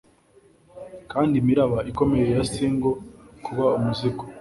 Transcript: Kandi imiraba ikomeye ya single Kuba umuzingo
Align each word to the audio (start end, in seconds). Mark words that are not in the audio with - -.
Kandi 1.11 1.33
imiraba 1.41 1.77
ikomeye 1.91 2.25
ya 2.35 2.43
single 2.53 2.95
Kuba 3.45 3.65
umuzingo 3.77 4.23